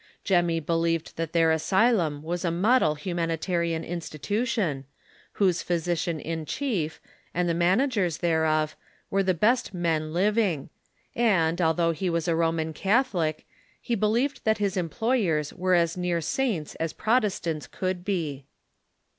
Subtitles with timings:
[0.23, 4.85] Jenuny believed tiiat tlieir asylum Avas a model humani tarian institution,
[5.33, 6.99] whose physieian iu chief,
[7.35, 8.75] and the man agers thereof,
[9.11, 10.71] were the best men living;
[11.15, 13.45] and, although he was a Roman Catholic,
[13.79, 18.45] he believed that his emi)loyers were as near saints as Protestants could be.